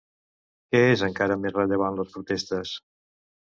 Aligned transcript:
Què 0.75 0.81
és 0.93 1.03
encara 1.09 1.37
més 1.43 1.55
rellevant 1.59 2.01
les 2.01 2.17
protestes? 2.17 2.75